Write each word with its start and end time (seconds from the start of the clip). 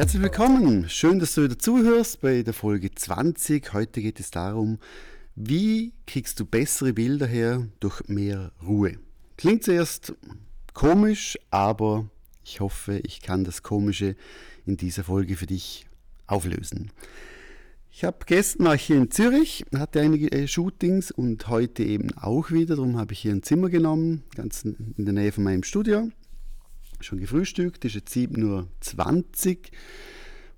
Herzlich 0.00 0.22
willkommen. 0.22 0.88
Schön, 0.88 1.18
dass 1.18 1.34
du 1.34 1.42
wieder 1.42 1.58
zuhörst 1.58 2.22
bei 2.22 2.42
der 2.42 2.54
Folge 2.54 2.90
20. 2.90 3.74
Heute 3.74 4.00
geht 4.00 4.18
es 4.18 4.30
darum, 4.30 4.78
wie 5.34 5.92
kriegst 6.06 6.40
du 6.40 6.46
bessere 6.46 6.94
Bilder 6.94 7.26
her 7.26 7.68
durch 7.80 8.08
mehr 8.08 8.50
Ruhe. 8.66 8.94
Klingt 9.36 9.62
zuerst 9.62 10.14
komisch, 10.72 11.38
aber 11.50 12.08
ich 12.42 12.60
hoffe, 12.60 12.98
ich 13.04 13.20
kann 13.20 13.44
das 13.44 13.62
Komische 13.62 14.16
in 14.64 14.78
dieser 14.78 15.04
Folge 15.04 15.36
für 15.36 15.44
dich 15.44 15.86
auflösen. 16.26 16.92
Ich 17.92 18.02
habe 18.02 18.24
gestern 18.24 18.68
war 18.68 18.76
ich 18.76 18.84
hier 18.84 18.96
in 18.96 19.10
Zürich, 19.10 19.66
hatte 19.76 20.00
einige 20.00 20.32
äh, 20.32 20.48
Shootings 20.48 21.10
und 21.10 21.46
heute 21.48 21.82
eben 21.82 22.16
auch 22.16 22.50
wieder. 22.50 22.76
Darum 22.76 22.96
habe 22.96 23.12
ich 23.12 23.18
hier 23.18 23.32
ein 23.32 23.42
Zimmer 23.42 23.68
genommen, 23.68 24.22
ganz 24.34 24.64
in 24.64 24.94
der 24.96 25.12
Nähe 25.12 25.30
von 25.30 25.44
meinem 25.44 25.62
Studio 25.62 26.10
schon 27.04 27.18
gefrühstückt, 27.18 27.84
ist 27.84 27.94
jetzt 27.94 28.14
7.20 28.14 29.56
Uhr 29.56 29.64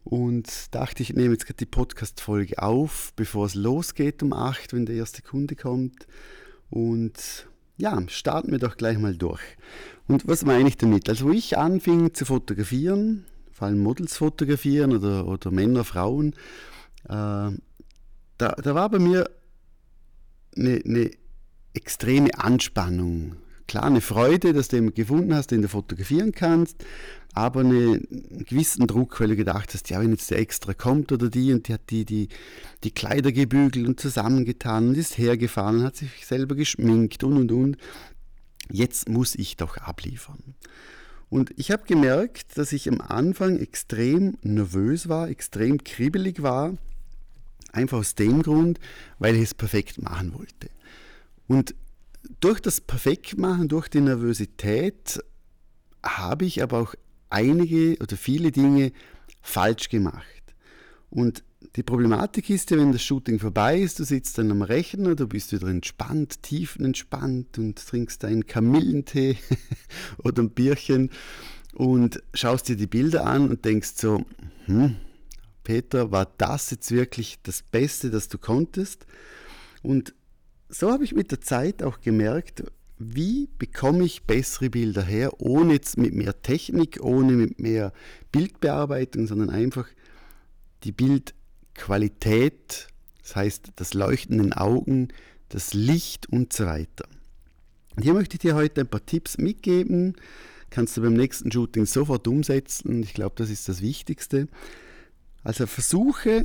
und 0.05 0.75
dachte, 0.75 1.03
ich 1.03 1.15
nehme 1.15 1.33
jetzt 1.33 1.47
gerade 1.47 1.59
die 1.59 1.67
Podcast-Folge 1.67 2.61
auf, 2.61 3.13
bevor 3.15 3.47
es 3.47 3.55
losgeht 3.55 4.23
um 4.23 4.33
8 4.33 4.73
wenn 4.73 4.87
der 4.87 4.97
erste 4.97 5.23
Kunde 5.23 5.55
kommt. 5.55 6.07
Und 6.71 7.47
ja, 7.77 8.03
starten 8.09 8.51
wir 8.51 8.59
doch 8.59 8.77
gleich 8.77 8.99
mal 8.99 9.17
durch. 9.17 9.43
Und 10.09 10.27
was 10.27 10.45
meine 10.45 10.69
ich 10.69 10.77
damit? 10.77 11.09
Also, 11.09 11.27
wo 11.27 11.31
ich 11.31 11.57
anfing 11.59 12.15
zu 12.15 12.25
fotografieren, 12.25 13.25
vor 13.51 13.69
allem 13.69 13.79
Models 13.79 14.17
fotografieren 14.17 14.97
oder, 14.97 15.27
oder 15.27 15.51
Männer, 15.51 15.85
Frauen, 15.85 16.35
äh, 17.05 17.09
da, 17.09 17.53
da 18.39 18.75
war 18.75 18.89
bei 18.91 18.99
mir 18.99 19.31
eine, 20.57 20.83
eine 20.85 21.11
extreme 21.75 22.37
Anspannung 22.39 23.37
klar 23.67 23.85
eine 23.85 24.01
Freude, 24.01 24.53
dass 24.53 24.69
du 24.69 24.77
jemanden 24.77 24.95
gefunden 24.95 25.35
hast, 25.35 25.51
den 25.51 25.63
du 25.63 25.69
fotografieren 25.69 26.33
kannst, 26.33 26.85
aber 27.35 27.61
eine, 27.61 28.01
einen 28.11 28.45
gewissen 28.47 28.87
Druck, 28.87 29.21
weil 29.21 29.29
du 29.29 29.37
gedacht 29.37 29.73
hast, 29.73 29.89
ja, 29.91 30.01
wenn 30.01 30.11
jetzt 30.11 30.31
der 30.31 30.39
extra 30.39 30.75
kommt 30.75 31.13
oder 31.13 31.29
die 31.29 31.53
und 31.53 31.69
die 31.69 31.75
hat 31.75 31.91
die, 31.91 32.05
die, 32.05 32.29
die 32.85 32.91
Kleider 32.91 33.33
gebügelt 33.33 33.87
und 33.87 34.01
zusammengetan 34.01 34.89
und 34.89 34.97
ist 34.97 35.17
hergefahren 35.19 35.79
und 35.79 35.85
hat 35.85 35.97
sich 35.97 36.27
selber 36.27 36.55
geschminkt 36.55 37.25
und 37.25 37.37
und 37.37 37.53
und. 37.53 37.77
Jetzt 38.71 39.09
muss 39.09 39.35
ich 39.35 39.57
doch 39.57 39.77
abliefern. 39.77 40.55
Und 41.29 41.53
ich 41.57 41.71
habe 41.71 41.85
gemerkt, 41.87 42.59
dass 42.59 42.73
ich 42.73 42.89
am 42.89 43.01
Anfang 43.01 43.59
extrem 43.59 44.37
nervös 44.43 45.09
war, 45.09 45.31
extrem 45.31 45.83
kribbelig 45.83 46.43
war, 46.43 46.77
einfach 47.73 47.99
aus 47.99 48.15
dem 48.15 48.43
Grund, 48.43 48.79
weil 49.19 49.37
ich 49.37 49.43
es 49.43 49.55
perfekt 49.55 50.01
machen 50.03 50.35
wollte. 50.35 50.69
Und 51.49 51.75
durch 52.41 52.61
das 52.61 52.81
Perfektmachen, 52.81 53.69
durch 53.69 53.89
die 53.89 54.01
Nervosität 54.01 55.21
habe 56.03 56.45
ich 56.45 56.63
aber 56.63 56.81
auch 56.81 56.95
einige 57.31 57.97
oder 58.01 58.17
viele 58.17 58.53
Dinge 58.53 58.93
falsch 59.41 59.89
gemacht. 59.89 60.43
Und 61.11 61.45
die 61.77 61.83
Problematik 61.83 62.51
ist 62.51 62.71
ja, 62.71 62.77
wenn 62.77 62.93
das 62.93 63.03
Shooting 63.03 63.39
vorbei 63.39 63.79
ist, 63.79 63.99
du 63.99 64.05
sitzt 64.05 64.39
dann 64.39 64.51
am 64.51 64.63
Rechner, 64.63 65.15
du 65.15 65.27
bist 65.27 65.53
wieder 65.53 65.69
entspannt, 65.69 66.43
tiefenentspannt 66.43 67.59
und 67.59 67.87
trinkst 67.87 68.25
einen 68.25 68.47
Kamillentee 68.47 69.39
oder 70.19 70.43
ein 70.43 70.51
Bierchen 70.51 71.11
und 71.75 72.23
schaust 72.35 72.69
dir 72.69 72.77
die 72.77 72.87
Bilder 72.87 73.27
an 73.27 73.49
und 73.49 73.65
denkst 73.65 73.93
so, 73.97 74.25
hm, 74.67 74.97
Peter, 75.65 76.11
war 76.11 76.33
das 76.39 76.71
jetzt 76.71 76.91
wirklich 76.91 77.39
das 77.43 77.63
Beste, 77.63 78.11
das 78.11 78.29
du 78.29 78.39
konntest? 78.39 79.07
Und 79.83 80.15
so 80.73 80.91
habe 80.91 81.05
ich 81.05 81.15
mit 81.15 81.31
der 81.31 81.41
Zeit 81.41 81.83
auch 81.83 82.01
gemerkt, 82.01 82.65
wie 82.99 83.49
bekomme 83.59 84.05
ich 84.05 84.25
bessere 84.25 84.71
Bilder 84.71 85.03
her, 85.03 85.41
ohne 85.41 85.75
jetzt 85.75 85.99
mit 85.99 86.15
mehr 86.15 86.41
Technik, 86.43 86.99
ohne 87.03 87.33
mit 87.33 87.59
mehr 87.59 87.93
Bildbearbeitung, 88.31 89.27
sondern 89.27 89.51
einfach 89.51 89.87
die 90.85 90.93
Bildqualität, 90.93 92.89
das 93.21 93.37
heißt 93.37 93.73
das 93.77 93.95
Leuchten 93.95 94.39
in 94.39 94.45
den 94.45 94.53
Augen, 94.53 95.09
das 95.49 95.75
Licht 95.75 96.29
und 96.29 96.53
so 96.53 96.65
weiter. 96.65 97.07
Und 97.95 98.03
hier 98.03 98.15
möchte 98.15 98.37
ich 98.37 98.41
dir 98.41 98.55
heute 98.55 98.83
ein 98.83 98.89
paar 98.89 99.05
Tipps 99.05 99.37
mitgeben, 99.37 100.17
kannst 100.71 100.97
du 100.97 101.03
beim 101.03 101.13
nächsten 101.13 101.53
Shooting 101.53 101.85
sofort 101.85 102.27
umsetzen. 102.27 103.03
Ich 103.03 103.13
glaube, 103.13 103.35
das 103.37 103.51
ist 103.51 103.69
das 103.69 103.83
Wichtigste. 103.83 104.49
Also 105.45 105.67
versuche 105.67 106.45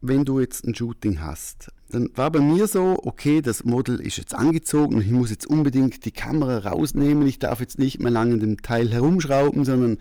wenn 0.00 0.24
du 0.24 0.40
jetzt 0.40 0.64
ein 0.64 0.74
Shooting 0.74 1.20
hast, 1.20 1.70
dann 1.90 2.10
war 2.14 2.30
bei 2.30 2.40
mir 2.40 2.66
so, 2.66 2.98
okay, 3.04 3.40
das 3.40 3.64
Model 3.64 4.00
ist 4.00 4.18
jetzt 4.18 4.34
angezogen 4.34 4.96
und 4.96 5.02
ich 5.02 5.10
muss 5.10 5.30
jetzt 5.30 5.46
unbedingt 5.46 6.04
die 6.04 6.10
Kamera 6.10 6.58
rausnehmen, 6.58 7.26
ich 7.26 7.38
darf 7.38 7.60
jetzt 7.60 7.78
nicht 7.78 8.00
mehr 8.00 8.10
lange 8.10 8.34
in 8.34 8.40
dem 8.40 8.62
Teil 8.62 8.90
herumschrauben, 8.90 9.64
sondern 9.64 9.98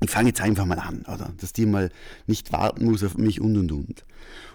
ich 0.00 0.10
fange 0.10 0.28
jetzt 0.28 0.40
einfach 0.40 0.66
mal 0.66 0.78
an, 0.78 1.02
oder? 1.02 1.32
Dass 1.40 1.52
die 1.52 1.66
mal 1.66 1.90
nicht 2.26 2.52
warten 2.52 2.84
muss 2.84 3.04
auf 3.04 3.16
mich 3.16 3.40
und 3.40 3.56
und 3.56 3.72
und. 3.72 4.04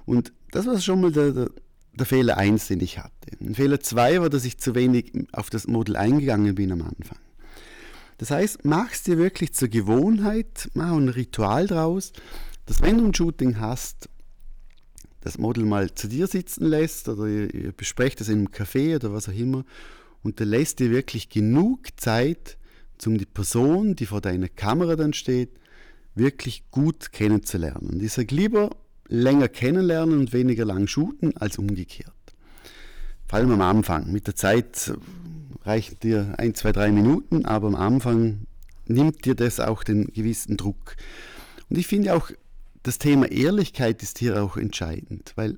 Und 0.06 0.34
das 0.52 0.68
war 0.68 0.80
schon 0.80 1.02
mal 1.02 1.12
der, 1.12 1.32
der, 1.32 1.50
der 1.94 2.06
Fehler 2.06 2.38
1, 2.38 2.68
den 2.68 2.82
ich 2.82 3.00
hatte. 3.00 3.12
Und 3.40 3.56
Fehler 3.56 3.80
2 3.80 4.22
war, 4.22 4.30
dass 4.30 4.46
ich 4.46 4.60
zu 4.60 4.76
wenig 4.76 5.14
auf 5.32 5.50
das 5.50 5.68
Model 5.68 5.96
eingegangen 5.96 6.56
bin 6.56 6.72
am 6.72 6.82
Anfang. 6.82 7.18
Das 8.18 8.30
heißt, 8.30 8.66
mach 8.66 8.92
es 8.92 9.02
dir 9.02 9.18
wirklich 9.18 9.54
zur 9.54 9.68
Gewohnheit, 9.68 10.70
mach 10.76 10.92
ein 10.92 11.10
Ritual 11.10 11.66
draus, 11.66 12.14
dass 12.68 12.82
wenn 12.84 13.00
du 13.00 13.06
ein 13.06 13.14
Shooting 13.16 13.60
hast, 13.60 14.10
das 15.22 15.38
Model 15.38 15.66
mal 15.66 15.94
zu 15.94 16.08
dir 16.08 16.28
sitzen 16.28 16.66
lässt 16.66 17.08
oder 17.08 17.28
ihr, 17.28 17.54
ihr 17.54 17.72
besprecht 17.72 18.20
das 18.20 18.28
in 18.28 18.40
einem 18.40 18.48
Café 18.48 18.96
oder 18.96 19.14
was 19.14 19.30
auch 19.30 19.34
immer 19.34 19.64
und 20.24 20.40
du 20.40 20.44
lässt 20.44 20.80
dir 20.80 20.92
wirklich 20.92 21.30
genug 21.30 21.88
Zeit, 21.98 22.58
um 23.06 23.18
die 23.18 23.26
Person, 23.26 23.96
die 23.96 24.06
vor 24.06 24.22
deiner 24.22 24.50
Kamera 24.50 24.96
dann 24.96 25.14
steht, 25.14 25.50
wirklich 26.14 26.70
gut 26.70 27.12
kennenzulernen. 27.12 27.90
Und 27.90 28.04
ich 28.04 28.14
sage 28.14 28.36
lieber 28.36 28.70
länger 29.08 29.48
kennenlernen 29.48 30.20
und 30.20 30.34
weniger 30.34 30.66
lang 30.66 30.88
shooten 30.88 31.36
als 31.38 31.58
umgekehrt. 31.58 32.14
Vor 33.28 33.40
allem 33.40 33.52
am 33.52 33.62
Anfang. 33.62 34.12
Mit 34.12 34.28
der 34.28 34.36
Zeit 34.36 34.94
reichen 35.64 36.00
dir 36.00 36.36
ein, 36.38 36.54
zwei, 36.54 36.72
drei 36.72 36.92
Minuten, 36.92 37.46
aber 37.46 37.68
am 37.68 37.76
Anfang 37.76 38.46
nimmt 38.86 39.26
dir 39.26 39.36
das 39.36 39.60
auch 39.60 39.84
den 39.84 40.08
gewissen 40.08 40.58
Druck. 40.58 40.96
Und 41.70 41.78
ich 41.78 41.88
finde 41.88 42.14
auch, 42.14 42.30
das 42.84 42.98
Thema 42.98 43.32
Ehrlichkeit 43.32 44.02
ist 44.02 44.20
hier 44.20 44.42
auch 44.44 44.58
entscheidend, 44.58 45.34
weil 45.36 45.58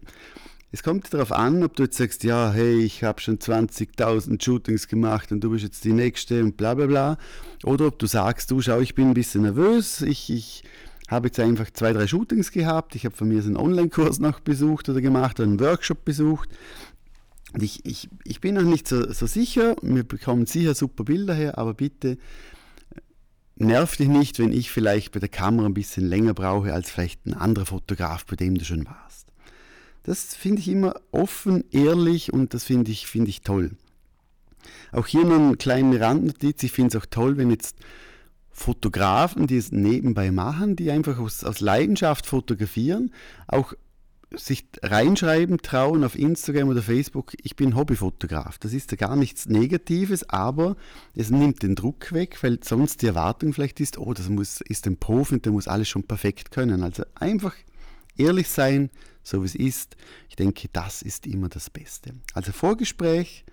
es 0.71 0.81
kommt 0.81 1.13
darauf 1.13 1.31
an, 1.31 1.63
ob 1.63 1.75
du 1.75 1.83
jetzt 1.83 1.97
sagst, 1.97 2.23
ja, 2.23 2.51
hey, 2.51 2.79
ich 2.79 3.03
habe 3.03 3.21
schon 3.21 3.37
20.000 3.37 4.43
Shootings 4.43 4.87
gemacht 4.87 5.31
und 5.31 5.41
du 5.41 5.51
bist 5.51 5.63
jetzt 5.63 5.83
die 5.83 5.93
Nächste 5.93 6.43
und 6.43 6.57
bla 6.57 6.73
bla 6.73 6.87
bla. 6.87 7.17
Oder 7.63 7.85
ob 7.85 7.99
du 7.99 8.07
sagst, 8.07 8.49
du 8.49 8.59
schau, 8.59 8.79
ich 8.79 8.95
bin 8.95 9.09
ein 9.09 9.13
bisschen 9.13 9.43
nervös, 9.43 10.01
ich, 10.01 10.31
ich 10.31 10.63
habe 11.07 11.27
jetzt 11.27 11.39
einfach 11.39 11.69
zwei, 11.71 11.93
drei 11.93 12.07
Shootings 12.07 12.51
gehabt, 12.51 12.95
ich 12.95 13.05
habe 13.05 13.15
von 13.15 13.27
mir 13.27 13.43
einen 13.43 13.55
Online-Kurs 13.55 14.19
noch 14.19 14.39
besucht 14.39 14.89
oder 14.89 14.99
gemacht 14.99 15.39
oder 15.39 15.47
einen 15.47 15.59
Workshop 15.59 16.05
besucht. 16.05 16.49
Und 17.53 17.61
ich, 17.61 17.85
ich, 17.85 18.09
ich 18.23 18.41
bin 18.41 18.55
noch 18.55 18.63
nicht 18.63 18.87
so, 18.87 19.11
so 19.13 19.27
sicher, 19.27 19.75
wir 19.83 20.03
bekommen 20.03 20.47
sicher 20.47 20.73
super 20.73 21.03
Bilder 21.03 21.35
her, 21.35 21.59
aber 21.59 21.75
bitte 21.75 22.17
nervt 23.55 23.99
dich 23.99 24.07
nicht, 24.07 24.39
wenn 24.39 24.51
ich 24.51 24.71
vielleicht 24.71 25.11
bei 25.11 25.19
der 25.19 25.29
Kamera 25.29 25.65
ein 25.65 25.73
bisschen 25.73 26.07
länger 26.07 26.33
brauche 26.33 26.73
als 26.73 26.89
vielleicht 26.89 27.25
ein 27.25 27.33
anderer 27.33 27.65
Fotograf, 27.65 28.25
bei 28.25 28.35
dem 28.35 28.57
du 28.57 28.65
schon 28.65 28.85
warst. 28.85 29.27
Das 30.03 30.35
finde 30.35 30.61
ich 30.61 30.67
immer 30.67 30.95
offen, 31.11 31.63
ehrlich 31.71 32.33
und 32.33 32.53
das 32.53 32.65
finde 32.65 32.91
ich, 32.91 33.07
find 33.07 33.27
ich 33.27 33.41
toll. 33.41 33.71
Auch 34.91 35.07
hier 35.07 35.25
noch 35.25 35.39
eine 35.39 35.57
kleine 35.57 35.99
Randnotiz. 35.99 36.61
Ich 36.63 36.71
finde 36.71 36.97
es 36.97 37.01
auch 37.01 37.05
toll, 37.05 37.37
wenn 37.37 37.49
jetzt 37.49 37.77
Fotografen, 38.51 39.47
die 39.47 39.57
es 39.57 39.71
nebenbei 39.71 40.31
machen, 40.31 40.75
die 40.75 40.91
einfach 40.91 41.17
aus, 41.17 41.43
aus 41.43 41.59
Leidenschaft 41.59 42.27
fotografieren, 42.27 43.11
auch 43.47 43.73
sich 44.35 44.65
reinschreiben 44.81 45.59
trauen 45.59 46.03
auf 46.03 46.17
Instagram 46.17 46.69
oder 46.69 46.81
Facebook, 46.81 47.33
ich 47.41 47.55
bin 47.55 47.75
Hobbyfotograf. 47.75 48.57
Das 48.57 48.73
ist 48.73 48.91
ja 48.91 48.97
gar 48.97 49.15
nichts 49.15 49.47
Negatives, 49.47 50.27
aber 50.29 50.75
es 51.15 51.29
nimmt 51.29 51.63
den 51.63 51.75
Druck 51.75 52.11
weg, 52.11 52.41
weil 52.41 52.59
sonst 52.63 53.01
die 53.01 53.07
Erwartung 53.07 53.53
vielleicht 53.53 53.79
ist, 53.79 53.97
oh, 53.97 54.13
das 54.13 54.29
muss, 54.29 54.61
ist 54.61 54.87
ein 54.87 54.97
Profi 54.97 55.35
und 55.35 55.45
der 55.45 55.51
muss 55.51 55.67
alles 55.67 55.89
schon 55.89 56.03
perfekt 56.03 56.51
können. 56.51 56.83
Also 56.83 57.03
einfach 57.15 57.53
ehrlich 58.17 58.49
sein, 58.49 58.89
so 59.23 59.41
wie 59.41 59.45
es 59.45 59.55
ist. 59.55 59.95
Ich 60.29 60.35
denke, 60.35 60.67
das 60.73 61.01
ist 61.01 61.25
immer 61.27 61.49
das 61.49 61.69
Beste. 61.69 62.11
Also 62.33 62.51
Vorgespräch, 62.51 63.45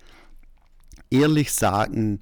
ehrlich 1.09 1.53
sagen, 1.53 2.19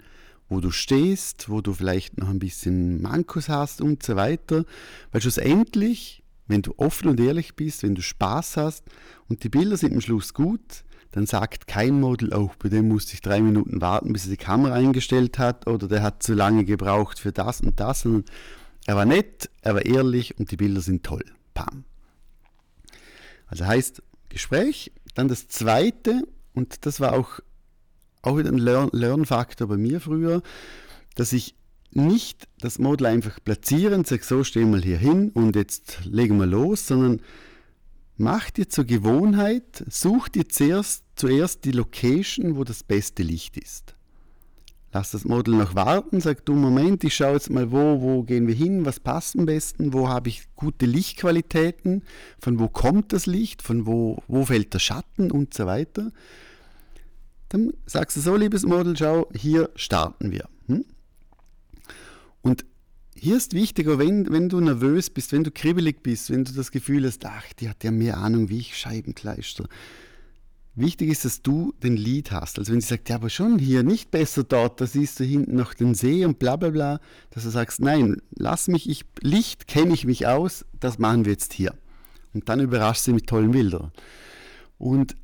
wo 0.49 0.59
du 0.59 0.71
stehst, 0.71 1.49
wo 1.49 1.61
du 1.61 1.73
vielleicht 1.73 2.17
noch 2.17 2.29
ein 2.29 2.39
bisschen 2.39 3.01
Mankos 3.01 3.49
hast 3.49 3.81
und 3.81 4.03
so 4.03 4.15
weiter. 4.15 4.65
Weil 5.11 5.21
schlussendlich 5.21 6.23
wenn 6.49 6.61
du 6.61 6.73
offen 6.77 7.07
und 7.07 7.19
ehrlich 7.19 7.55
bist, 7.55 7.83
wenn 7.83 7.95
du 7.95 8.01
Spaß 8.01 8.57
hast 8.57 8.83
und 9.29 9.43
die 9.43 9.49
Bilder 9.49 9.77
sind 9.77 9.93
am 9.93 10.01
Schluss 10.01 10.33
gut, 10.33 10.83
dann 11.11 11.25
sagt 11.25 11.67
kein 11.67 11.99
Model, 11.99 12.33
oh, 12.33 12.51
bei 12.59 12.69
dem 12.69 12.87
musste 12.87 13.13
ich 13.13 13.21
drei 13.21 13.41
Minuten 13.41 13.81
warten, 13.81 14.13
bis 14.13 14.25
er 14.25 14.31
die 14.31 14.37
Kamera 14.37 14.73
eingestellt 14.73 15.39
hat 15.39 15.67
oder 15.67 15.87
der 15.87 16.03
hat 16.03 16.21
zu 16.21 16.33
lange 16.33 16.65
gebraucht 16.65 17.19
für 17.19 17.31
das 17.31 17.61
und 17.61 17.79
das. 17.79 18.05
Und 18.05 18.29
er 18.85 18.95
war 18.95 19.05
nett, 19.05 19.49
er 19.61 19.75
war 19.75 19.85
ehrlich 19.85 20.37
und 20.37 20.51
die 20.51 20.57
Bilder 20.57 20.81
sind 20.81 21.03
toll. 21.03 21.23
Pam. 21.53 21.85
Also 23.47 23.65
heißt 23.65 24.03
Gespräch. 24.29 24.91
Dann 25.15 25.27
das 25.27 25.47
zweite, 25.47 26.21
und 26.53 26.85
das 26.85 26.99
war 26.99 27.13
auch, 27.13 27.39
auch 28.21 28.37
wieder 28.37 28.49
ein 28.49 28.59
Lern 28.59 28.89
Lernfaktor 28.91 29.67
bei 29.67 29.77
mir 29.77 29.99
früher, 29.99 30.43
dass 31.15 31.33
ich 31.33 31.55
nicht 31.91 32.47
das 32.59 32.79
Model 32.79 33.07
einfach 33.07 33.39
platzieren, 33.43 34.05
sag 34.05 34.23
so, 34.23 34.43
stehen 34.43 34.71
wir 34.71 34.81
hier 34.81 34.97
hin 34.97 35.31
und 35.33 35.55
jetzt 35.55 35.99
legen 36.05 36.37
wir 36.37 36.45
los, 36.45 36.87
sondern 36.87 37.21
mach 38.17 38.49
dir 38.51 38.69
zur 38.69 38.85
Gewohnheit, 38.85 39.83
such 39.89 40.29
dir 40.29 40.47
zuerst, 40.47 41.03
zuerst 41.15 41.65
die 41.65 41.71
Location, 41.71 42.55
wo 42.55 42.63
das 42.63 42.83
beste 42.83 43.23
Licht 43.23 43.57
ist. 43.57 43.95
Lass 44.91 45.11
das 45.11 45.23
Model 45.23 45.53
noch 45.55 45.75
warten, 45.75 46.19
sag 46.19 46.45
du, 46.45 46.55
Moment, 46.55 47.03
ich 47.03 47.15
schaue 47.15 47.33
jetzt 47.33 47.51
mal, 47.51 47.71
wo, 47.71 48.01
wo 48.01 48.23
gehen 48.23 48.47
wir 48.47 48.55
hin, 48.55 48.85
was 48.85 48.99
passt 48.99 49.37
am 49.37 49.45
besten, 49.45 49.93
wo 49.93 50.09
habe 50.09 50.29
ich 50.29 50.47
gute 50.55 50.87
Lichtqualitäten, 50.87 52.03
von 52.39 52.59
wo 52.59 52.69
kommt 52.69 53.13
das 53.13 53.27
Licht, 53.27 53.61
von 53.61 53.85
wo, 53.85 54.23
wo 54.27 54.45
fällt 54.45 54.73
der 54.73 54.79
Schatten 54.79 55.29
und 55.31 55.53
so 55.53 55.67
weiter. 55.67 56.11
Dann 57.49 57.73
sagst 57.85 58.17
du 58.17 58.21
so, 58.21 58.35
liebes 58.35 58.63
Model, 58.65 58.97
schau, 58.97 59.29
hier 59.33 59.69
starten 59.75 60.31
wir. 60.31 60.47
Und 62.41 62.65
hier 63.15 63.35
ist 63.35 63.53
wichtiger, 63.53 63.99
wenn, 63.99 64.31
wenn 64.31 64.49
du 64.49 64.59
nervös 64.61 65.09
bist, 65.09 65.31
wenn 65.33 65.43
du 65.43 65.51
kribbelig 65.51 66.01
bist, 66.01 66.29
wenn 66.29 66.45
du 66.45 66.53
das 66.53 66.71
Gefühl 66.71 67.05
hast, 67.05 67.25
ach, 67.25 67.51
die 67.59 67.69
hat 67.69 67.83
ja 67.83 67.91
mehr 67.91 68.17
Ahnung 68.17 68.49
wie 68.49 68.59
ich, 68.59 68.77
Scheibenkleister. 68.77 69.67
Wichtig 70.75 71.09
ist, 71.09 71.25
dass 71.25 71.41
du 71.41 71.73
den 71.83 71.97
Lied 71.97 72.31
hast. 72.31 72.57
Also 72.57 72.71
wenn 72.71 72.79
sie 72.79 72.87
sagt, 72.87 73.09
ja, 73.09 73.15
aber 73.15 73.29
schon 73.29 73.59
hier, 73.59 73.83
nicht 73.83 74.11
besser 74.11 74.45
dort, 74.45 74.79
da 74.79 74.87
siehst 74.87 75.19
du 75.19 75.25
hinten 75.25 75.55
noch 75.55 75.73
den 75.73 75.93
See 75.93 76.23
und 76.23 76.39
bla 76.39 76.55
bla 76.55 76.69
bla, 76.69 77.01
dass 77.31 77.43
du 77.43 77.49
sagst, 77.49 77.81
nein, 77.81 78.21
lass 78.31 78.69
mich, 78.69 78.89
ich, 78.89 79.03
Licht 79.21 79.67
kenne 79.67 79.93
ich 79.93 80.05
mich 80.05 80.27
aus, 80.27 80.65
das 80.79 80.97
machen 80.97 81.25
wir 81.25 81.33
jetzt 81.33 81.51
hier. 81.51 81.73
Und 82.33 82.47
dann 82.47 82.61
überraschst 82.61 83.03
sie 83.03 83.13
mit 83.13 83.27
tollen 83.27 83.51
Bildern. 83.51 83.91
Und 84.77 85.17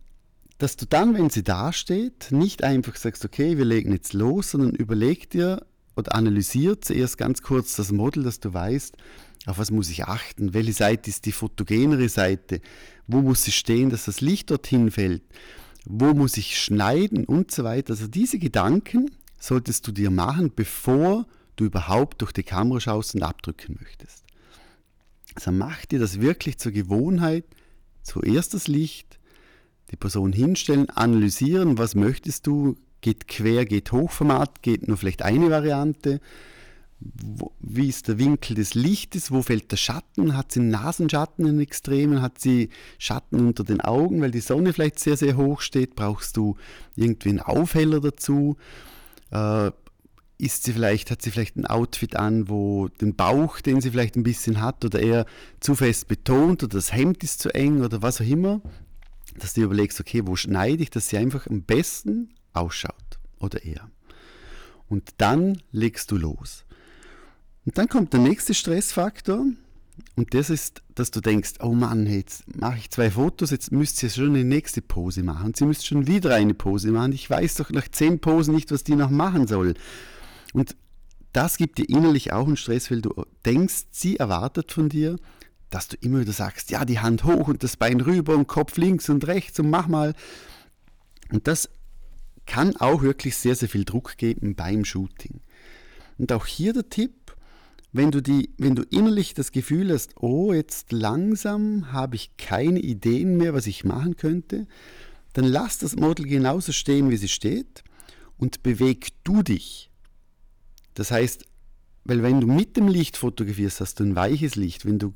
dass 0.57 0.75
du 0.75 0.85
dann, 0.85 1.13
wenn 1.13 1.29
sie 1.29 1.43
dasteht, 1.43 2.31
nicht 2.31 2.63
einfach 2.63 2.95
sagst, 2.95 3.23
okay, 3.23 3.57
wir 3.57 3.65
legen 3.65 3.93
jetzt 3.93 4.13
los, 4.13 4.51
sondern 4.51 4.71
überleg 4.71 5.29
dir, 5.29 5.65
oder 5.95 6.15
analysiert 6.15 6.85
zuerst 6.85 7.17
ganz 7.17 7.41
kurz 7.41 7.75
das 7.75 7.91
Model, 7.91 8.23
dass 8.23 8.39
du 8.39 8.53
weißt, 8.53 8.95
auf 9.45 9.57
was 9.57 9.71
muss 9.71 9.89
ich 9.89 10.05
achten, 10.05 10.53
welche 10.53 10.73
Seite 10.73 11.09
ist 11.09 11.25
die 11.25 11.31
fotogenere 11.31 12.09
Seite, 12.09 12.61
wo 13.07 13.21
muss 13.21 13.43
sie 13.43 13.51
stehen, 13.51 13.89
dass 13.89 14.05
das 14.05 14.21
Licht 14.21 14.49
dorthin 14.49 14.91
fällt, 14.91 15.23
wo 15.85 16.13
muss 16.13 16.37
ich 16.37 16.59
schneiden 16.59 17.25
und 17.25 17.51
so 17.51 17.63
weiter. 17.63 17.93
Also 17.93 18.07
diese 18.07 18.39
Gedanken 18.39 19.11
solltest 19.39 19.87
du 19.87 19.91
dir 19.91 20.09
machen, 20.09 20.51
bevor 20.55 21.27
du 21.55 21.65
überhaupt 21.65 22.21
durch 22.21 22.31
die 22.31 22.43
Kamera 22.43 22.79
schaust 22.79 23.15
und 23.15 23.23
abdrücken 23.23 23.77
möchtest. 23.79 24.23
Also 25.35 25.51
mach 25.51 25.85
dir 25.85 25.99
das 25.99 26.21
wirklich 26.21 26.57
zur 26.57 26.71
Gewohnheit, 26.71 27.45
zuerst 28.01 28.53
das 28.53 28.67
Licht, 28.67 29.19
die 29.91 29.97
Person 29.97 30.33
hinstellen, 30.33 30.89
analysieren, 30.89 31.77
was 31.77 31.93
möchtest 31.93 32.47
du, 32.47 32.75
geht 33.05 33.27
quer, 33.27 33.65
geht 33.65 33.91
Hochformat, 33.91 34.63
geht 34.63 34.87
nur 34.87 34.97
vielleicht 34.97 35.21
eine 35.21 35.51
Variante. 35.51 36.19
Wo, 36.99 37.51
wie 37.59 37.87
ist 37.87 38.07
der 38.07 38.17
Winkel 38.17 38.55
des 38.55 38.73
Lichtes? 38.73 39.29
Wo 39.29 39.43
fällt 39.43 39.71
der 39.71 39.77
Schatten? 39.77 40.35
Hat 40.35 40.51
sie 40.51 40.61
Nasenschatten 40.61 41.45
in 41.45 41.59
Extremen? 41.59 42.23
Hat 42.23 42.39
sie 42.39 42.69
Schatten 42.97 43.45
unter 43.45 43.63
den 43.63 43.79
Augen, 43.79 44.21
weil 44.21 44.31
die 44.31 44.39
Sonne 44.39 44.73
vielleicht 44.73 44.97
sehr, 44.97 45.17
sehr 45.17 45.37
hoch 45.37 45.61
steht? 45.61 45.95
Brauchst 45.95 46.35
du 46.35 46.55
irgendwie 46.95 47.29
einen 47.29 47.41
Aufheller 47.41 47.99
dazu? 47.99 48.57
Äh, 49.29 49.69
ist 50.39 50.63
sie 50.63 50.73
vielleicht, 50.73 51.11
hat 51.11 51.21
sie 51.21 51.29
vielleicht 51.29 51.57
ein 51.57 51.67
Outfit 51.67 52.15
an, 52.15 52.49
wo 52.49 52.87
den 52.87 53.15
Bauch, 53.15 53.61
den 53.61 53.81
sie 53.81 53.91
vielleicht 53.91 54.15
ein 54.15 54.23
bisschen 54.23 54.61
hat, 54.61 54.83
oder 54.83 54.99
eher 54.99 55.27
zu 55.59 55.75
fest 55.75 56.07
betont, 56.07 56.63
oder 56.63 56.77
das 56.77 56.91
Hemd 56.91 57.23
ist 57.23 57.39
zu 57.39 57.53
eng, 57.53 57.83
oder 57.83 58.01
was 58.01 58.19
auch 58.19 58.25
immer, 58.25 58.61
dass 59.37 59.53
du 59.53 59.61
überlegst, 59.61 59.99
okay, 59.99 60.23
wo 60.25 60.35
schneide 60.35 60.81
ich, 60.81 60.89
dass 60.89 61.09
sie 61.09 61.17
einfach 61.17 61.45
am 61.45 61.61
besten 61.61 62.31
ausschaut 62.55 63.19
oder 63.39 63.63
er. 63.63 63.89
Und 64.87 65.13
dann 65.17 65.61
legst 65.71 66.11
du 66.11 66.17
los. 66.17 66.63
Und 67.65 67.77
dann 67.77 67.89
kommt 67.89 68.13
der 68.13 68.19
nächste 68.19 68.53
Stressfaktor 68.53 69.45
und 70.15 70.33
das 70.33 70.49
ist, 70.49 70.81
dass 70.93 71.11
du 71.11 71.21
denkst, 71.21 71.53
oh 71.61 71.73
Mann, 71.73 72.05
jetzt 72.05 72.43
mache 72.55 72.77
ich 72.77 72.89
zwei 72.89 73.11
Fotos, 73.11 73.51
jetzt 73.51 73.71
müsst 73.71 74.01
ihr 74.03 74.09
schon 74.09 74.29
eine 74.29 74.43
nächste 74.43 74.81
Pose 74.81 75.23
machen. 75.23 75.53
Sie 75.53 75.65
müsst 75.65 75.85
schon 75.85 76.07
wieder 76.07 76.35
eine 76.35 76.53
Pose 76.53 76.91
machen. 76.91 77.11
Ich 77.13 77.29
weiß 77.29 77.55
doch 77.55 77.69
nach 77.71 77.87
zehn 77.89 78.19
Posen 78.19 78.55
nicht, 78.55 78.71
was 78.71 78.83
die 78.83 78.95
noch 78.95 79.09
machen 79.09 79.47
soll. 79.47 79.73
Und 80.53 80.75
das 81.33 81.57
gibt 81.57 81.77
dir 81.79 81.89
innerlich 81.89 82.31
auch 82.31 82.47
einen 82.47 82.57
Stress, 82.57 82.91
weil 82.91 83.01
du 83.01 83.25
denkst, 83.45 83.85
sie 83.91 84.17
erwartet 84.17 84.71
von 84.71 84.87
dir, 84.87 85.17
dass 85.69 85.89
du 85.89 85.97
immer 85.99 86.21
wieder 86.21 86.31
sagst, 86.31 86.71
ja, 86.71 86.85
die 86.85 86.99
Hand 86.99 87.25
hoch 87.25 87.49
und 87.49 87.63
das 87.63 87.75
Bein 87.75 87.99
rüber 87.99 88.35
und 88.35 88.47
Kopf 88.47 88.77
links 88.77 89.09
und 89.09 89.27
rechts 89.27 89.59
und 89.59 89.69
mach 89.69 89.87
mal. 89.87 90.13
Und 91.31 91.47
das 91.47 91.69
kann 92.45 92.75
auch 92.77 93.01
wirklich 93.01 93.35
sehr, 93.37 93.55
sehr 93.55 93.69
viel 93.69 93.85
Druck 93.85 94.17
geben 94.17 94.55
beim 94.55 94.85
Shooting. 94.85 95.41
Und 96.17 96.31
auch 96.31 96.45
hier 96.45 96.73
der 96.73 96.89
Tipp, 96.89 97.35
wenn 97.91 98.11
du, 98.11 98.21
die, 98.21 98.49
wenn 98.57 98.75
du 98.75 98.83
innerlich 98.83 99.33
das 99.33 99.51
Gefühl 99.51 99.91
hast, 99.91 100.15
oh, 100.17 100.53
jetzt 100.53 100.91
langsam 100.91 101.91
habe 101.91 102.15
ich 102.15 102.35
keine 102.37 102.79
Ideen 102.79 103.37
mehr, 103.37 103.53
was 103.53 103.67
ich 103.67 103.85
machen 103.85 104.17
könnte, 104.17 104.67
dann 105.33 105.45
lass 105.45 105.77
das 105.77 105.95
Model 105.95 106.25
genauso 106.25 106.71
stehen, 106.71 107.09
wie 107.09 107.17
sie 107.17 107.27
steht 107.27 107.83
und 108.37 108.63
beweg 108.63 109.09
du 109.23 109.43
dich. 109.43 109.89
Das 110.93 111.11
heißt, 111.11 111.45
weil 112.05 112.21
wenn 112.21 112.39
du 112.39 112.47
mit 112.47 112.77
dem 112.77 112.87
Licht 112.87 113.17
fotografierst, 113.17 113.81
hast 113.81 113.99
du 113.99 114.03
ein 114.03 114.15
weiches 114.15 114.55
Licht. 114.55 114.85
Wenn 114.85 114.99
du 114.99 115.13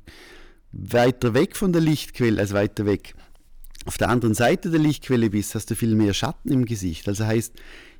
weiter 0.72 1.34
weg 1.34 1.56
von 1.56 1.72
der 1.72 1.82
Lichtquelle 1.82 2.40
als 2.40 2.54
weiter 2.54 2.86
weg 2.86 3.14
auf 3.86 3.98
der 3.98 4.10
anderen 4.10 4.34
Seite 4.36 4.70
der 4.70 4.80
Lichtquelle 4.80 5.30
bist, 5.30 5.56
hast 5.56 5.72
du 5.72 5.76
viel 5.76 5.96
mehr 5.96 6.14
Schatten 6.14 6.52
im 6.52 6.66
Gesicht. 6.66 7.08
Also 7.08 7.26
heißt, 7.26 7.54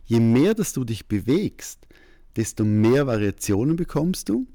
je 0.06 0.20
mehr, 0.20 0.54
dass 0.54 0.74
du 0.74 0.84
dich 0.84 1.08
bewegst, 1.08 1.88
desto 2.36 2.64
mehr 2.64 3.08
Variationen 3.08 3.76
bekommst 3.76 4.30
du 4.30 4.48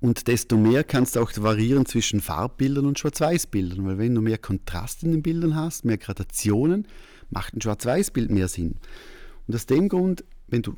und 0.00 0.28
desto 0.28 0.56
mehr 0.56 0.84
kannst 0.84 1.16
du 1.16 1.20
auch 1.20 1.32
variieren 1.36 1.86
zwischen 1.86 2.20
Farbbildern 2.20 2.86
und 2.86 2.98
Schwarz-Weiß-Bildern, 2.98 3.84
weil 3.84 3.98
wenn 3.98 4.14
du 4.14 4.20
mehr 4.20 4.38
Kontrast 4.38 5.02
in 5.02 5.10
den 5.10 5.22
Bildern 5.22 5.56
hast, 5.56 5.84
mehr 5.84 5.98
Gradationen, 5.98 6.86
macht 7.30 7.54
ein 7.54 7.60
Schwarz-Weiß-Bild 7.60 8.30
mehr 8.30 8.48
Sinn. 8.48 8.76
Und 9.46 9.54
aus 9.54 9.66
dem 9.66 9.88
Grund, 9.88 10.24
wenn 10.46 10.62
du 10.62 10.76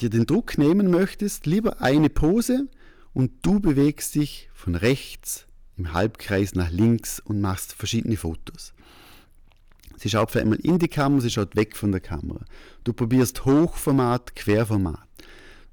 dir 0.00 0.08
den 0.08 0.26
Druck 0.26 0.56
nehmen 0.56 0.90
möchtest, 0.90 1.46
lieber 1.46 1.80
eine 1.82 2.10
Pose 2.10 2.68
und 3.12 3.32
du 3.42 3.60
bewegst 3.60 4.14
dich 4.14 4.48
von 4.54 4.74
rechts 4.74 5.46
im 5.76 5.92
Halbkreis 5.92 6.54
nach 6.54 6.70
links 6.70 7.20
und 7.20 7.40
machst 7.40 7.72
verschiedene 7.72 8.16
Fotos. 8.16 8.72
Sie 9.96 10.10
schaut 10.10 10.30
für 10.30 10.40
einmal 10.40 10.58
in 10.58 10.78
die 10.78 10.88
Kamera, 10.88 11.20
sie 11.20 11.30
schaut 11.30 11.54
weg 11.54 11.76
von 11.76 11.92
der 11.92 12.00
Kamera. 12.00 12.44
Du 12.84 12.92
probierst 12.92 13.44
Hochformat, 13.44 14.34
Querformat. 14.34 15.06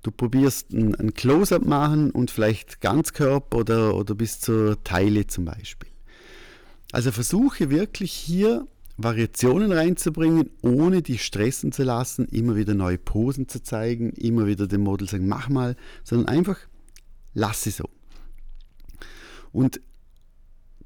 Du 0.04 0.12
probierst 0.12 0.72
ein, 0.72 0.96
ein 0.96 1.14
Close-up 1.14 1.66
machen 1.66 2.12
und 2.12 2.32
vielleicht 2.32 2.80
Ganzkörper 2.80 3.58
oder, 3.58 3.96
oder 3.96 4.16
bis 4.16 4.40
zur 4.40 4.82
Teile 4.84 5.28
zum 5.28 5.46
Beispiel. 5.46 5.90
Also 6.92 7.12
versuche 7.12 7.70
wirklich 7.70 8.12
hier 8.14 8.68
Variationen 8.98 9.72
reinzubringen, 9.72 10.50
ohne 10.62 11.02
dich 11.02 11.24
stressen 11.24 11.72
zu 11.72 11.84
lassen, 11.84 12.28
immer 12.28 12.56
wieder 12.56 12.74
neue 12.74 12.98
Posen 12.98 13.48
zu 13.48 13.64
zeigen, 13.64 14.12
immer 14.12 14.46
wieder 14.46 14.68
dem 14.68 14.82
Model 14.82 15.08
sagen, 15.08 15.28
mach 15.28 15.50
mal, 15.50 15.76
sondern 16.04 16.28
einfach 16.28 16.58
lass 17.34 17.64
sie 17.64 17.72
so. 17.72 17.90
Und 19.52 19.82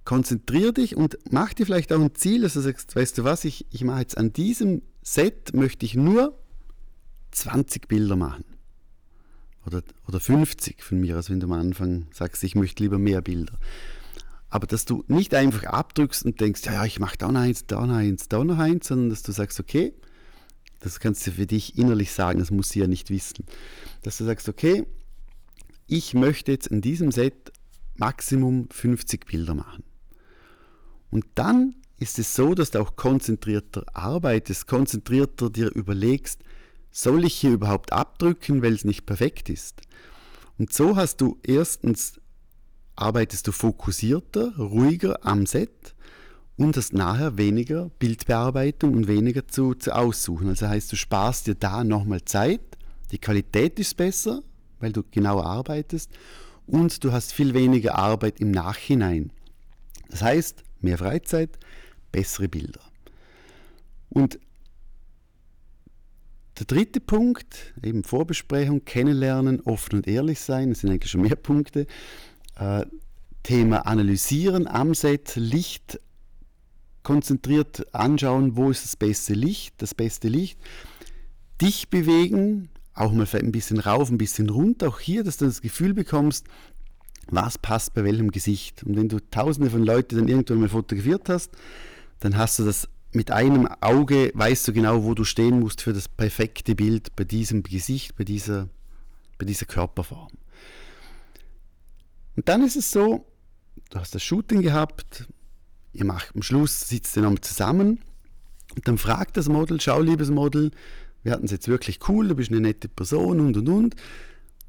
konzentrier 0.06 0.72
dich 0.74 0.96
und 0.96 1.18
mach 1.30 1.54
dir 1.54 1.66
vielleicht 1.66 1.94
auch 1.94 2.02
ein 2.02 2.16
Ziel, 2.16 2.42
dass 2.42 2.54
du 2.54 2.62
sagst, 2.62 2.96
weißt 2.96 3.18
du 3.18 3.24
was, 3.24 3.46
ich, 3.46 3.66
ich 3.72 3.84
mache 3.84 4.02
jetzt 4.02 4.18
an 4.18 4.34
diesem 4.34 4.82
Set, 5.02 5.54
möchte 5.54 5.86
ich 5.86 5.96
nur 5.96 6.38
20 7.32 7.88
Bilder 7.88 8.16
machen. 8.16 8.46
Oder, 9.66 9.82
oder 10.08 10.20
50 10.20 10.84
von 10.84 11.00
mir, 11.00 11.16
als 11.16 11.30
wenn 11.30 11.40
du 11.40 11.48
am 11.48 11.54
Anfang 11.54 12.08
sagst, 12.12 12.44
ich 12.44 12.56
möchte 12.56 12.84
lieber 12.84 13.00
mehr 13.00 13.22
Bilder. 13.22 13.58
Aber 14.50 14.68
dass 14.68 14.86
du 14.86 15.04
nicht 15.08 15.34
einfach 15.34 15.64
abdrückst 15.64 16.26
und 16.26 16.40
denkst, 16.40 16.62
ja, 16.66 16.74
ja 16.74 16.86
ich 16.86 17.00
mache 17.00 17.18
da 17.18 17.32
noch 17.32 17.40
eins, 17.40 17.66
da 17.66 17.86
noch 17.86 17.96
eins, 17.96 18.28
da 18.28 18.44
noch 18.44 18.58
eins, 18.58 18.88
sondern 18.88 19.10
dass 19.10 19.24
du 19.24 19.32
sagst, 19.32 19.60
okay, 19.60 19.94
das 20.80 21.00
kannst 21.00 21.26
du 21.26 21.32
für 21.32 21.48
dich 21.48 21.78
innerlich 21.78 22.12
sagen, 22.12 22.40
das 22.40 22.52
muss 22.52 22.70
sie 22.70 22.80
ja 22.80 22.88
nicht 22.88 23.10
wissen. 23.10 23.46
Dass 24.04 24.18
du 24.18 24.26
sagst, 24.26 24.50
okay, 24.50 24.86
ich 25.88 26.14
möchte 26.14 26.52
jetzt 26.52 26.68
in 26.68 26.82
diesem 26.82 27.12
Set 27.12 27.54
Maximum 27.96 28.68
50 28.70 29.26
Bilder 29.26 29.56
machen. 29.56 29.84
Und 31.14 31.26
dann 31.36 31.76
ist 32.00 32.18
es 32.18 32.34
so, 32.34 32.56
dass 32.56 32.72
du 32.72 32.80
auch 32.80 32.96
konzentrierter 32.96 33.86
arbeitest, 33.94 34.66
konzentrierter 34.66 35.52
dir 35.52 35.70
überlegst, 35.70 36.42
soll 36.90 37.24
ich 37.26 37.36
hier 37.36 37.52
überhaupt 37.52 37.94
abdrücken, 37.94 38.64
weil 38.64 38.74
es 38.74 38.84
nicht 38.84 39.06
perfekt 39.06 39.48
ist? 39.52 39.82
Und 40.58 40.74
so 40.74 40.96
hast 40.96 41.22
du 41.22 41.38
erstens, 41.44 42.20
arbeitest 42.96 43.46
du 43.46 43.52
fokussierter, 43.52 44.58
ruhiger 44.58 45.24
am 45.24 45.46
Set 45.46 45.94
und 46.58 46.78
hast 46.78 46.94
nachher 46.94 47.38
weniger 47.38 47.92
Bildbearbeitung 48.00 48.96
und 48.96 49.08
weniger 49.08 49.48
zu, 49.48 49.76
zu 49.76 49.96
aussuchen. 49.96 50.50
Also 50.50 50.68
heißt, 50.68 50.92
du 50.92 50.96
sparst 50.96 51.46
dir 51.46 51.54
da 51.54 51.84
nochmal 51.84 52.26
Zeit, 52.26 52.62
die 53.12 53.20
Qualität 53.20 53.78
ist 53.78 53.98
besser, 53.98 54.42
weil 54.80 54.92
du 54.92 55.04
genauer 55.12 55.46
arbeitest 55.46 56.10
und 56.66 57.04
du 57.04 57.12
hast 57.12 57.34
viel 57.34 57.54
weniger 57.54 58.00
Arbeit 58.00 58.40
im 58.40 58.50
Nachhinein. 58.50 59.32
Das 60.10 60.24
heißt, 60.24 60.64
mehr 60.84 60.98
Freizeit, 60.98 61.58
bessere 62.12 62.48
Bilder. 62.48 62.82
Und 64.10 64.40
der 66.60 66.66
dritte 66.68 67.00
Punkt, 67.00 67.74
eben 67.84 68.04
Vorbesprechung, 68.04 68.86
kennenlernen, 68.86 69.62
offen 69.62 69.98
und 69.98 70.08
ehrlich 70.08 70.40
sein, 70.40 70.70
das 70.70 70.82
sind 70.82 70.92
eigentlich 70.92 71.12
schon 71.12 71.22
mehr 71.22 71.36
Punkte. 71.36 71.88
Äh, 72.56 72.86
Thema 73.42 73.88
analysieren 73.88 74.68
am 74.68 74.94
Set, 74.94 75.36
Licht 75.36 76.00
konzentriert 77.02 77.94
anschauen, 77.94 78.56
wo 78.56 78.70
ist 78.70 78.86
das 78.86 78.96
beste 78.96 79.34
Licht, 79.34 79.76
das 79.80 79.94
beste 79.94 80.30
Licht. 80.30 80.58
Dich 81.60 81.90
bewegen, 81.90 82.70
auch 82.94 83.12
mal 83.12 83.28
ein 83.34 83.52
bisschen 83.52 83.80
rauf, 83.80 84.10
ein 84.10 84.18
bisschen 84.18 84.50
runter, 84.50 84.88
auch 84.88 85.00
hier, 85.00 85.24
dass 85.24 85.38
du 85.38 85.46
das 85.46 85.62
Gefühl 85.62 85.94
bekommst, 85.94 86.48
was 87.30 87.58
passt 87.58 87.94
bei 87.94 88.04
welchem 88.04 88.32
Gesicht. 88.32 88.84
Und 88.84 88.96
wenn 88.96 89.10
du 89.10 89.20
tausende 89.20 89.70
von 89.70 89.84
Leuten 89.84 90.18
dann 90.18 90.28
irgendwann 90.28 90.60
mal 90.60 90.70
fotografiert 90.70 91.30
hast, 91.30 91.52
dann 92.20 92.38
hast 92.38 92.60
du 92.60 92.66
das 92.66 92.88
mit 93.12 93.32
einem 93.32 93.68
Auge, 93.82 94.32
weißt 94.34 94.68
du 94.68 94.74
genau, 94.74 95.04
wo 95.04 95.14
du 95.14 95.24
stehen 95.24 95.60
musst 95.60 95.82
für 95.82 95.94
das 95.94 96.08
perfekte 96.08 96.76
Bild 96.76 97.16
bei 97.16 97.24
diesem 97.24 97.64
Gesicht, 97.64 98.16
bei 98.16 98.24
dieser, 98.24 98.70
bei 99.38 99.46
dieser 99.46 99.66
Körperform. 99.66 100.32
Und 102.36 102.50
dann 102.50 102.64
ist 102.64 102.76
es 102.76 102.90
so, 102.90 103.26
du 103.92 104.00
hast 104.00 104.16
das 104.16 104.24
Shooting 104.24 104.62
gehabt, 104.62 105.28
ihr 105.94 106.06
macht 106.06 106.36
am 106.36 106.42
Schluss, 106.42 106.88
sitzt 106.88 107.16
ihr 107.16 107.22
nochmal 107.22 107.42
zusammen 107.42 108.00
und 108.76 108.88
dann 108.88 108.98
fragt 108.98 109.38
das 109.38 109.48
Model, 109.48 109.80
schau 109.80 110.02
liebes 110.02 110.32
Model, 110.32 110.72
wir 111.22 111.32
hatten 111.32 111.46
es 111.46 111.52
jetzt 111.52 111.68
wirklich 111.68 112.00
cool, 112.10 112.28
du 112.28 112.36
bist 112.36 112.52
eine 112.52 112.62
nette 112.62 112.90
Person 112.90 113.40
und 113.40 113.56
und 113.56 113.70
und. 113.70 113.96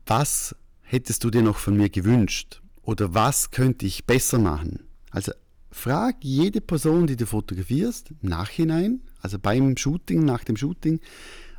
Was 0.06 0.54
hättest 0.84 1.24
du 1.24 1.30
dir 1.30 1.42
noch 1.42 1.58
von 1.58 1.76
mir 1.76 1.88
gewünscht? 1.88 2.62
Oder 2.82 3.14
was 3.14 3.50
könnte 3.50 3.86
ich 3.86 4.04
besser 4.04 4.38
machen? 4.38 4.84
Also 5.10 5.32
frag 5.70 6.16
jede 6.22 6.60
Person, 6.60 7.06
die 7.06 7.16
du 7.16 7.26
fotografierst, 7.26 8.10
im 8.22 8.28
Nachhinein, 8.28 9.00
also 9.20 9.38
beim 9.38 9.76
Shooting, 9.76 10.24
nach 10.24 10.44
dem 10.44 10.56
Shooting, 10.56 11.00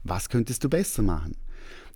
was 0.04 0.30
könntest 0.30 0.64
du 0.64 0.70
besser 0.70 1.02
machen? 1.02 1.36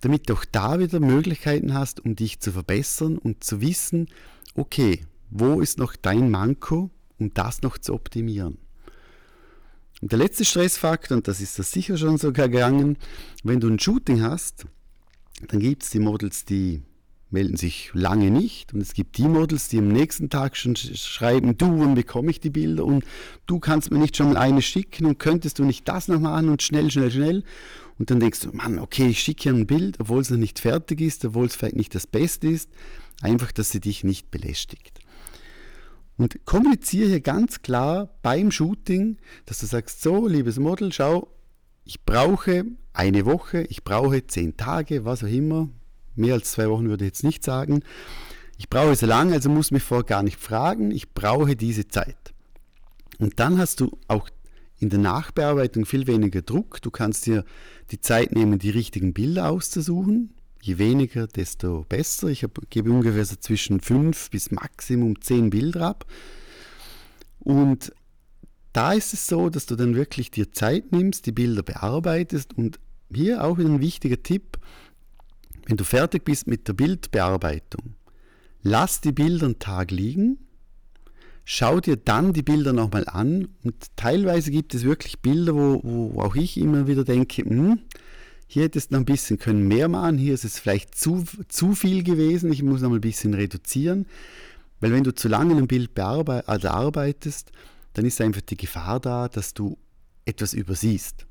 Damit 0.01 0.29
du 0.29 0.33
auch 0.33 0.45
da 0.45 0.79
wieder 0.79 0.99
Möglichkeiten 0.99 1.73
hast, 1.73 2.03
um 2.03 2.15
dich 2.15 2.39
zu 2.39 2.51
verbessern 2.51 3.17
und 3.17 3.43
zu 3.43 3.61
wissen, 3.61 4.07
okay, 4.55 5.05
wo 5.29 5.61
ist 5.61 5.77
noch 5.77 5.95
dein 5.95 6.31
Manko, 6.31 6.89
um 7.19 7.33
das 7.33 7.61
noch 7.61 7.77
zu 7.77 7.93
optimieren? 7.93 8.57
Und 10.01 10.11
der 10.11 10.19
letzte 10.19 10.45
Stressfaktor, 10.45 11.17
und 11.17 11.27
das 11.27 11.41
ist 11.41 11.59
das 11.59 11.71
sicher 11.71 11.97
schon 11.97 12.17
sogar 12.17 12.47
gegangen, 12.47 12.97
wenn 13.43 13.59
du 13.59 13.67
ein 13.67 13.79
Shooting 13.79 14.21
hast, 14.21 14.65
dann 15.47 15.59
gibt 15.59 15.83
es 15.83 15.89
die 15.89 15.99
Models, 15.99 16.45
die 16.45 16.81
melden 17.31 17.57
sich 17.57 17.91
lange 17.93 18.31
nicht 18.31 18.73
und 18.73 18.81
es 18.81 18.93
gibt 18.93 19.17
die 19.17 19.27
Models, 19.27 19.67
die 19.67 19.79
am 19.79 19.89
nächsten 19.89 20.29
Tag 20.29 20.57
schon 20.57 20.75
schreiben, 20.75 21.57
du, 21.57 21.79
wann 21.79 21.95
bekomme 21.95 22.31
ich 22.31 22.39
die 22.39 22.49
Bilder 22.49 22.85
und 22.85 23.03
du 23.45 23.59
kannst 23.59 23.91
mir 23.91 23.99
nicht 23.99 24.17
schon 24.17 24.33
mal 24.33 24.39
eine 24.39 24.61
schicken 24.61 25.05
und 25.05 25.19
könntest 25.19 25.59
du 25.59 25.63
nicht 25.63 25.87
das 25.87 26.07
noch 26.07 26.19
machen 26.19 26.49
und 26.49 26.63
schnell, 26.63 26.89
schnell, 26.89 27.11
schnell. 27.11 27.43
Und 27.99 28.09
dann 28.09 28.19
denkst 28.19 28.39
du, 28.41 28.51
Mann, 28.53 28.79
okay, 28.79 29.07
ich 29.07 29.19
schicke 29.19 29.43
hier 29.43 29.53
ein 29.53 29.67
Bild, 29.67 29.99
obwohl 29.99 30.21
es 30.21 30.29
noch 30.29 30.37
nicht 30.37 30.59
fertig 30.59 31.01
ist, 31.01 31.25
obwohl 31.25 31.45
es 31.45 31.55
vielleicht 31.55 31.75
nicht 31.75 31.93
das 31.93 32.07
Beste 32.07 32.47
ist, 32.47 32.69
einfach, 33.21 33.51
dass 33.51 33.71
sie 33.71 33.81
dich 33.81 34.03
nicht 34.03 34.31
belästigt. 34.31 34.99
Und 36.17 36.45
kommuniziere 36.45 37.09
hier 37.09 37.21
ganz 37.21 37.61
klar 37.61 38.09
beim 38.21 38.51
Shooting, 38.51 39.17
dass 39.45 39.59
du 39.59 39.65
sagst, 39.65 40.01
so, 40.01 40.27
liebes 40.27 40.59
Model, 40.59 40.91
schau, 40.91 41.29
ich 41.85 42.03
brauche 42.03 42.65
eine 42.93 43.25
Woche, 43.25 43.63
ich 43.63 43.83
brauche 43.83 44.25
zehn 44.27 44.57
Tage, 44.57 45.05
was 45.05 45.23
auch 45.23 45.27
immer. 45.27 45.69
Mehr 46.19 46.35
als 46.35 46.51
zwei 46.51 46.69
Wochen 46.69 46.89
würde 46.89 47.05
ich 47.05 47.09
jetzt 47.09 47.23
nicht 47.23 47.43
sagen. 47.43 47.81
Ich 48.57 48.69
brauche 48.69 48.95
so 48.95 49.05
lange, 49.05 49.33
also 49.33 49.49
muss 49.49 49.71
mich 49.71 49.83
vor 49.83 50.03
gar 50.03 50.21
nicht 50.21 50.37
fragen. 50.37 50.91
Ich 50.91 51.13
brauche 51.13 51.55
diese 51.55 51.87
Zeit. 51.87 52.33
Und 53.17 53.39
dann 53.39 53.57
hast 53.57 53.79
du 53.79 53.97
auch 54.07 54.29
in 54.79 54.89
der 54.89 54.99
Nachbearbeitung 54.99 55.85
viel 55.85 56.07
weniger 56.07 56.41
Druck. 56.41 56.81
Du 56.81 56.91
kannst 56.91 57.25
dir 57.25 57.43
die 57.91 58.01
Zeit 58.01 58.33
nehmen, 58.33 58.59
die 58.59 58.69
richtigen 58.69 59.13
Bilder 59.13 59.49
auszusuchen. 59.49 60.33
Je 60.61 60.77
weniger, 60.77 61.27
desto 61.27 61.85
besser. 61.87 62.27
Ich 62.27 62.45
gebe 62.69 62.91
ungefähr 62.91 63.25
so 63.25 63.35
zwischen 63.37 63.79
fünf 63.79 64.29
bis 64.29 64.51
maximum 64.51 65.21
zehn 65.21 65.49
Bilder 65.49 65.81
ab. 65.87 66.05
Und 67.39 67.93
da 68.73 68.93
ist 68.93 69.13
es 69.13 69.27
so, 69.27 69.49
dass 69.49 69.65
du 69.65 69.75
dann 69.75 69.95
wirklich 69.95 70.31
dir 70.31 70.51
Zeit 70.51 70.91
nimmst, 70.91 71.25
die 71.25 71.31
Bilder 71.31 71.63
bearbeitest 71.63 72.57
und 72.57 72.79
hier 73.13 73.43
auch 73.43 73.57
wieder 73.57 73.69
ein 73.69 73.81
wichtiger 73.81 74.21
Tipp, 74.21 74.59
wenn 75.69 75.77
du 75.77 75.83
fertig 75.83 76.25
bist 76.25 76.47
mit 76.47 76.67
der 76.67 76.73
Bildbearbeitung, 76.73 77.93
lass 78.63 79.01
die 79.01 79.11
Bilder 79.11 79.45
einen 79.45 79.59
Tag 79.59 79.91
liegen, 79.91 80.39
schau 81.45 81.79
dir 81.79 81.95
dann 81.95 82.33
die 82.33 82.41
Bilder 82.41 82.73
nochmal 82.73 83.07
an 83.07 83.49
und 83.63 83.75
teilweise 83.95 84.49
gibt 84.49 84.73
es 84.73 84.83
wirklich 84.83 85.19
Bilder, 85.19 85.53
wo, 85.53 85.79
wo 85.83 86.21
auch 86.21 86.35
ich 86.35 86.57
immer 86.57 86.87
wieder 86.87 87.03
denke, 87.03 87.43
hm, 87.43 87.81
hier 88.47 88.63
hättest 88.63 88.89
du 88.89 88.95
noch 88.95 89.01
ein 89.01 89.05
bisschen 89.05 89.37
können 89.37 89.67
mehr 89.67 89.87
machen, 89.89 90.17
hier 90.17 90.33
ist 90.33 90.43
es 90.43 90.57
vielleicht 90.57 90.95
zu, 90.95 91.23
zu 91.49 91.75
viel 91.75 92.01
gewesen, 92.01 92.51
ich 92.51 92.63
muss 92.63 92.81
noch 92.81 92.91
ein 92.91 92.99
bisschen 92.99 93.35
reduzieren. 93.35 94.07
Weil 94.79 94.91
wenn 94.91 95.03
du 95.03 95.13
zu 95.13 95.27
lange 95.27 95.55
ein 95.55 95.67
Bild 95.67 95.99
also 95.99 96.67
arbeitest, 96.67 97.51
dann 97.93 98.05
ist 98.05 98.19
einfach 98.21 98.41
die 98.41 98.57
Gefahr 98.57 98.99
da, 98.99 99.27
dass 99.27 99.53
du 99.53 99.77
etwas 100.25 100.55
übersiehst. 100.55 101.27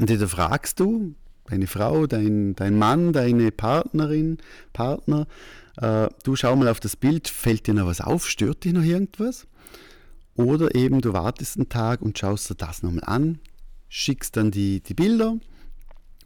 Und 0.00 0.10
da 0.10 0.26
fragst 0.26 0.80
du 0.80 1.14
deine 1.46 1.66
Frau, 1.66 2.06
dein, 2.06 2.54
dein 2.54 2.78
Mann, 2.78 3.12
deine 3.12 3.50
Partnerin, 3.52 4.38
Partner, 4.72 5.26
äh, 5.76 6.08
du 6.22 6.36
schau 6.36 6.56
mal 6.56 6.68
auf 6.68 6.80
das 6.80 6.96
Bild, 6.96 7.28
fällt 7.28 7.66
dir 7.66 7.74
noch 7.74 7.86
was 7.86 8.00
auf, 8.00 8.28
stört 8.28 8.64
dich 8.64 8.72
noch 8.72 8.82
irgendwas? 8.82 9.46
Oder 10.34 10.74
eben 10.74 11.00
du 11.00 11.12
wartest 11.12 11.56
einen 11.56 11.68
Tag 11.68 12.02
und 12.02 12.18
schaust 12.18 12.50
dir 12.50 12.54
das 12.54 12.82
nochmal 12.82 13.04
an, 13.04 13.38
schickst 13.88 14.36
dann 14.36 14.50
die, 14.50 14.80
die 14.80 14.94
Bilder 14.94 15.38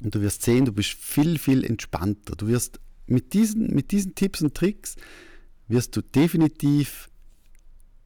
und 0.03 0.15
du 0.15 0.21
wirst 0.23 0.43
sehen, 0.43 0.65
du 0.65 0.73
bist 0.73 0.91
viel, 0.91 1.39
viel 1.39 1.65
entspannter. 1.65 2.37
Du 2.37 2.47
wirst 2.47 2.81
mit 3.07 3.35
diesen, 3.35 3.75
mit 3.75 3.91
diesen 3.91 4.15
Tipps 4.15 4.43
und 4.43 4.55
Tricks 4.55 4.97
wirst 5.67 5.97
du 5.97 6.03
definitiv 6.03 7.08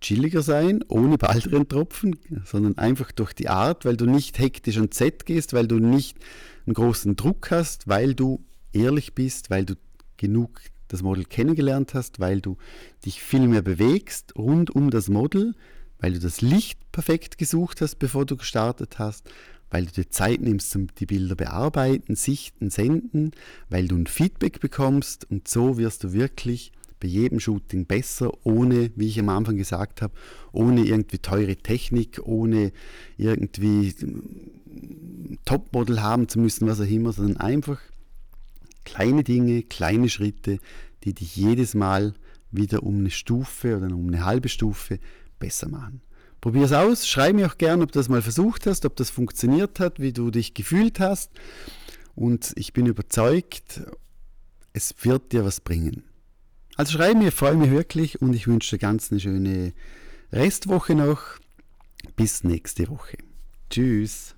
chilliger 0.03 0.43
sein, 0.43 0.85
ohne 0.89 1.17
Baldrintropfen, 1.17 2.19
sondern 2.45 2.77
einfach 2.77 3.13
durch 3.13 3.33
die 3.33 3.49
Art, 3.49 3.85
weil 3.85 3.97
du 3.97 4.07
nicht 4.07 4.39
hektisch 4.39 4.77
und 4.77 4.93
Z 4.93 5.25
gehst, 5.25 5.55
weil 5.55 5.67
du 5.67 5.79
nicht 5.79 6.19
einen 6.67 6.75
großen 6.75 7.17
Druck 7.17 7.51
hast, 7.51 7.89
weil 7.89 8.15
du 8.15 8.45
ehrlich 8.73 9.15
bist, 9.15 9.49
weil 9.49 9.65
du 9.65 9.75
genug 10.17 10.61
das 10.89 11.03
Model 11.03 11.25
kennengelernt 11.25 11.95
hast, 11.95 12.21
weil 12.21 12.41
du 12.41 12.59
dich 13.05 13.23
viel 13.23 13.49
mehr 13.49 13.63
bewegst 13.63 14.37
rund 14.37 14.71
um 14.71 14.91
das 14.91 15.09
Model, 15.09 15.55
weil 15.99 16.13
du 16.13 16.19
das 16.19 16.43
Licht 16.43 16.79
perfekt 16.93 17.39
gesucht 17.39 17.81
hast, 17.81 17.97
bevor 17.99 18.27
du 18.27 18.37
gestartet 18.37 18.99
hast, 18.99 19.31
weil 19.71 19.87
du 19.87 19.93
dir 19.93 20.11
Zeit 20.11 20.41
nimmst 20.43 20.71
zum 20.71 20.89
die 20.97 21.07
Bilder 21.07 21.35
bearbeiten, 21.35 22.15
sichten, 22.15 22.69
senden, 22.69 23.33
weil 23.71 23.89
du 23.89 23.97
ein 23.97 24.07
Feedback 24.07 24.61
bekommst 24.61 25.31
und 25.31 25.49
so 25.49 25.79
wirst 25.79 26.05
du 26.05 26.13
wirklich 26.13 26.73
bei 27.03 27.09
jedem 27.09 27.41
Shooting 27.41 27.87
besser, 27.87 28.31
ohne, 28.45 28.93
wie 28.95 29.09
ich 29.09 29.19
am 29.19 29.29
Anfang 29.29 29.57
gesagt 29.57 30.03
habe, 30.03 30.15
ohne 30.53 30.85
irgendwie 30.85 31.19
teure 31.19 31.57
Technik, 31.57 32.21
ohne 32.23 32.73
irgendwie 33.17 33.93
hm, 33.99 35.39
Topmodel 35.45 36.01
haben 36.01 36.29
zu 36.29 36.39
müssen, 36.39 36.69
was 36.69 36.81
auch 36.81 36.87
immer, 36.87 37.13
sondern 37.13 37.39
einfach 37.39 37.81
kleine 38.85 39.25
Dinge, 39.25 39.65
kleine 39.65 40.09
Schritte, 40.09 40.59
die 41.03 41.13
dich 41.13 41.35
jedes 41.35 41.75
Mal 41.75 42.15
wieder 42.53 42.85
um 42.85 42.99
eine 42.99 43.11
Stufe 43.11 43.77
oder 43.77 43.87
um 43.87 44.07
eine 44.07 44.25
halbe 44.25 44.49
Stufe 44.49 45.01
besser 45.41 45.69
machen. 45.69 46.03
Probier 46.41 46.67
es 46.67 46.73
aus, 46.73 47.09
schreib 47.09 47.35
mir 47.35 47.49
auch 47.49 47.59
gern, 47.59 47.83
ob 47.83 47.91
du 47.91 47.99
das 47.99 48.09
mal 48.09 48.23
versucht 48.23 48.67
hast, 48.67 48.87
ob 48.87 48.95
das 48.95 49.11
funktioniert 49.11 49.81
hat, 49.81 49.99
wie 49.99 50.13
du 50.13 50.31
dich 50.31 50.55
gefühlt 50.55 51.01
hast. 51.01 51.33
Und 52.15 52.53
ich 52.55 52.73
bin 52.73 52.87
überzeugt, 52.87 53.83
es 54.73 54.95
wird 55.03 55.33
dir 55.33 55.45
was 55.45 55.61
bringen. 55.61 56.05
Also 56.83 56.99
schreib 56.99 57.17
mir, 57.17 57.31
freue 57.31 57.55
mich 57.55 57.71
wirklich 57.71 58.21
und 58.21 58.35
ich 58.35 58.49
wünsche 58.49 58.75
dir 58.75 58.81
ganz 58.81 59.13
eine 59.13 59.21
schöne 59.21 59.73
Restwoche 60.33 60.97
noch. 60.97 61.39
Bis 62.17 62.43
nächste 62.43 62.89
Woche. 62.89 63.19
Tschüss. 63.71 64.35